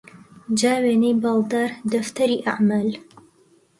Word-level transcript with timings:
جا 0.59 0.73
وێنەی 0.83 1.15
باڵدار 1.23 1.69
دەفتەری 1.93 2.43
ئەعمال 2.45 2.89